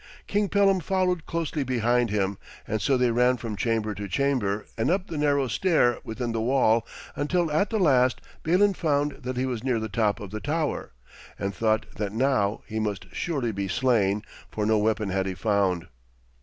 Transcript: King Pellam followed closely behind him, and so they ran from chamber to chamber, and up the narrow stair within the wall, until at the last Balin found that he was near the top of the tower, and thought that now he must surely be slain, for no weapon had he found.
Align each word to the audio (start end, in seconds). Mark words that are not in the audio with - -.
King 0.25 0.49
Pellam 0.49 0.79
followed 0.79 1.27
closely 1.27 1.63
behind 1.63 2.09
him, 2.09 2.39
and 2.67 2.81
so 2.81 2.97
they 2.97 3.11
ran 3.11 3.37
from 3.37 3.55
chamber 3.55 3.93
to 3.93 4.07
chamber, 4.07 4.65
and 4.75 4.89
up 4.89 5.05
the 5.05 5.15
narrow 5.19 5.47
stair 5.47 5.99
within 6.03 6.31
the 6.31 6.41
wall, 6.41 6.87
until 7.15 7.51
at 7.51 7.69
the 7.69 7.77
last 7.77 8.19
Balin 8.41 8.73
found 8.73 9.17
that 9.21 9.37
he 9.37 9.45
was 9.45 9.63
near 9.63 9.79
the 9.79 9.89
top 9.89 10.19
of 10.19 10.31
the 10.31 10.39
tower, 10.41 10.93
and 11.37 11.53
thought 11.53 11.85
that 11.97 12.13
now 12.13 12.63
he 12.65 12.79
must 12.79 13.13
surely 13.13 13.51
be 13.51 13.67
slain, 13.67 14.23
for 14.49 14.65
no 14.65 14.79
weapon 14.79 15.09
had 15.09 15.27
he 15.27 15.35
found. 15.35 15.85